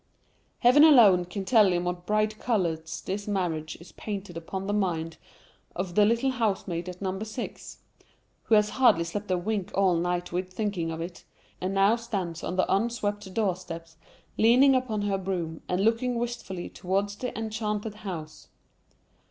[0.61, 5.17] Heaven alone can tell in what bright colours this marriage is painted upon the mind
[5.75, 7.77] of the little housemaid at number six,
[8.45, 11.23] who has hardly slept a wink all night with thinking of it,
[11.61, 13.95] and now stands on the unswept door steps
[14.39, 18.47] leaning upon her broom, and looking wistfully towards the enchanted house.